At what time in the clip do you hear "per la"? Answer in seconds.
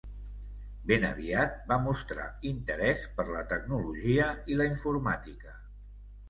3.19-3.45